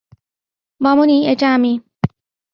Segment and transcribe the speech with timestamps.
[0.81, 1.73] মামুনি, এটা আমি।